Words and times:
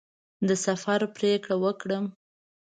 د 0.47 0.49
سفر 0.65 0.99
پرېکړه 1.15 1.55
وکړم. 1.63 2.05